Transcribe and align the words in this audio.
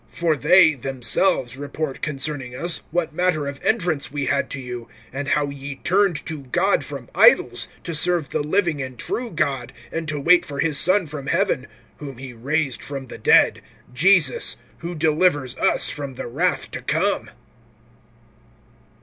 (9)For 0.15 0.41
they 0.41 0.73
themselves 0.73 1.55
report 1.55 2.01
concerning 2.01 2.55
us, 2.55 2.81
what 2.89 3.13
manner 3.13 3.45
of 3.45 3.63
entrance 3.63 4.11
we 4.11 4.25
had 4.25 4.49
to 4.49 4.59
you, 4.59 4.89
and 5.13 5.27
how 5.27 5.49
ye 5.49 5.75
turned 5.83 6.25
to 6.25 6.39
God 6.45 6.83
from 6.83 7.07
idols, 7.13 7.67
to 7.83 7.93
serve 7.93 8.29
the 8.31 8.41
living 8.41 8.81
and 8.81 8.97
true 8.97 9.29
God, 9.29 9.71
(10)and 9.93 10.07
to 10.07 10.19
wait 10.19 10.43
for 10.43 10.59
his 10.59 10.79
Son 10.79 11.05
from 11.05 11.27
heaven, 11.27 11.67
whom 11.97 12.17
he 12.17 12.33
raised 12.33 12.81
from 12.83 13.09
the 13.09 13.19
dead, 13.19 13.61
Jesus, 13.93 14.55
who 14.79 14.95
delivers 14.95 15.55
us 15.57 15.91
from 15.91 16.15
the 16.15 16.25
wrath 16.25 16.71
to 16.71 16.81
come. 16.81 17.29